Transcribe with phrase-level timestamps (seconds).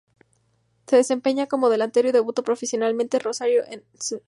[0.87, 3.63] Se desempeñaba como delantero y debutó profesionalmente en Rosario
[3.99, 4.19] Central.